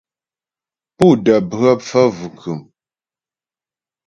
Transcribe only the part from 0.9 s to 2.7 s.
Pú də́ bhə phə́ bvʉ̀khʉm.